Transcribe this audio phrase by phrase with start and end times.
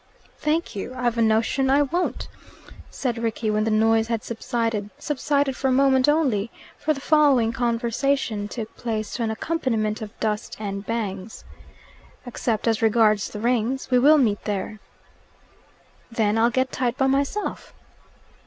[0.39, 0.95] "Thank you.
[0.95, 2.27] I've a notion I won't,"
[2.89, 7.53] said Rickie when the noise had subsided subsided for a moment only, for the following
[7.53, 11.43] conversation took place to an accompaniment of dust and bangs.
[12.25, 13.91] "Except as regards the Rings.
[13.91, 14.79] We will meet there."
[16.11, 17.71] "Then I'll get tight by myself."